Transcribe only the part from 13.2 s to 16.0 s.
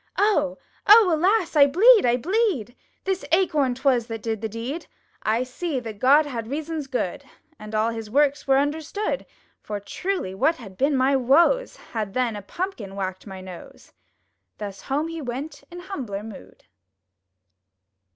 my nose!" Thus home he went in